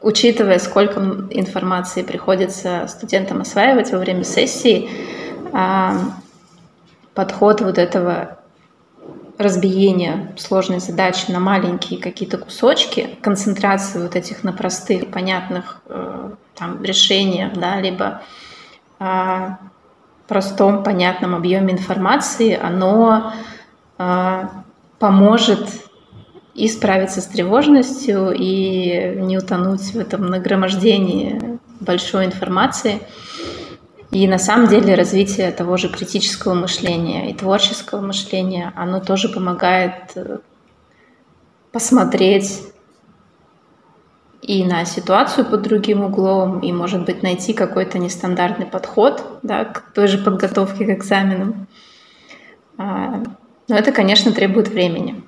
учитывая, 0.03 0.59
сколько 0.59 1.01
информации 1.31 2.03
приходится 2.03 2.87
студентам 2.87 3.41
осваивать 3.41 3.91
во 3.91 3.99
время 3.99 4.25
сессии, 4.25 4.89
а, 5.53 5.97
подход 7.15 7.63
вот 7.63 7.79
этого 7.79 8.39
разбиения 9.39 10.35
сложной 10.37 10.81
задачи 10.81 11.31
на 11.31 11.41
маленькие 11.41 12.01
какие-то 12.01 12.39
кусочки, 12.39 13.17
концентрации 13.23 14.01
вот 14.01 14.17
этих 14.17 14.45
на 14.45 14.53
простых, 14.53 15.11
понятных 15.11 15.81
э, 15.87 16.31
там, 16.55 16.83
решениях, 16.83 17.53
да, 17.55 17.81
либо 17.81 18.23
а, 18.99 19.59
простом, 20.27 20.83
понятном 20.83 21.35
объеме 21.35 21.73
информации, 21.73 22.59
оно 22.61 23.33
а, 23.99 24.51
поможет 24.99 25.69
и 26.55 26.69
справиться 26.69 27.21
с 27.21 27.27
тревожностью, 27.27 28.33
и 28.33 29.15
не 29.17 29.37
утонуть 29.37 29.93
в 29.93 29.99
этом 29.99 30.27
нагромождении 30.27 31.59
большой 31.81 32.25
информации. 32.25 33.01
И 34.11 34.27
на 34.27 34.39
самом 34.39 34.69
деле 34.69 34.95
развитие 34.95 35.51
того 35.53 35.77
же 35.77 35.89
критического 35.89 36.55
мышления 36.55 37.31
и 37.31 37.35
творческого 37.35 38.01
мышления, 38.01 38.73
оно 38.77 39.01
тоже 39.01 39.29
помогает 39.29 40.13
э, 40.15 40.39
посмотреть 41.73 42.63
и 44.43 44.65
на 44.65 44.85
ситуацию 44.85 45.47
под 45.47 45.63
другим 45.63 46.05
углом, 46.05 46.61
и, 46.61 46.73
может 46.73 47.05
быть, 47.05 47.23
найти 47.23 47.53
какой-то 47.53 47.99
нестандартный 47.99 48.67
подход 48.67 49.41
да, 49.43 49.65
к 49.65 49.93
той 49.93 50.07
же 50.07 50.19
подготовке 50.19 50.85
к 50.85 50.91
экзаменам. 50.91 51.67
А, 52.79 53.23
но 53.69 53.77
это, 53.77 53.93
конечно, 53.93 54.33
требует 54.33 54.69
времени. 54.69 55.23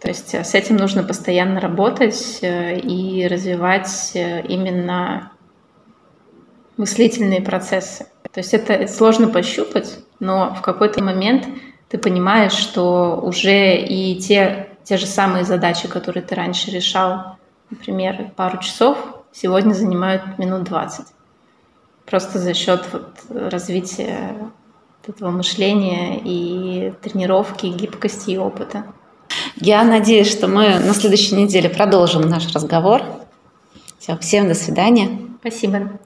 То 0.00 0.08
есть 0.08 0.34
э, 0.34 0.44
с 0.44 0.54
этим 0.54 0.76
нужно 0.76 1.02
постоянно 1.02 1.60
работать 1.60 2.38
э, 2.42 2.78
и 2.78 3.26
развивать 3.26 4.12
э, 4.14 4.42
именно 4.46 5.32
мыслительные 6.76 7.40
процессы. 7.40 8.06
То 8.30 8.40
есть 8.40 8.52
это 8.52 8.86
сложно 8.86 9.28
пощупать, 9.28 9.98
но 10.20 10.54
в 10.54 10.60
какой-то 10.60 11.02
момент 11.02 11.48
ты 11.88 11.98
понимаешь, 11.98 12.52
что 12.52 13.18
уже 13.22 13.76
и 13.76 14.16
те, 14.20 14.68
те 14.82 14.96
же 14.96 15.06
самые 15.06 15.44
задачи, 15.44 15.88
которые 15.88 16.22
ты 16.22 16.34
раньше 16.34 16.70
решал, 16.70 17.36
например, 17.74 18.30
пару 18.36 18.58
часов, 18.58 18.96
сегодня 19.32 19.74
занимают 19.74 20.38
минут 20.38 20.64
20. 20.64 21.06
Просто 22.06 22.38
за 22.38 22.54
счет 22.54 22.86
вот 22.92 23.08
развития 23.30 24.36
этого 25.06 25.30
мышления 25.30 26.20
и 26.24 26.92
тренировки, 27.02 27.66
гибкости 27.66 28.30
и 28.30 28.38
опыта. 28.38 28.84
Я 29.56 29.84
надеюсь, 29.84 30.30
что 30.30 30.48
мы 30.48 30.78
на 30.78 30.94
следующей 30.94 31.34
неделе 31.34 31.68
продолжим 31.68 32.22
наш 32.22 32.52
разговор. 32.52 33.02
Все, 33.98 34.16
всем 34.18 34.48
до 34.48 34.54
свидания. 34.54 35.18
Спасибо. 35.40 35.98